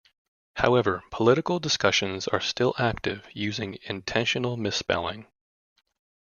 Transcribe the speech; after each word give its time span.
However, 0.55 1.03
political 1.11 1.59
discussions 1.59 2.27
are 2.27 2.39
still 2.41 2.73
active 2.79 3.27
using 3.35 3.77
intentional 3.83 4.57
misspelling. 4.57 5.27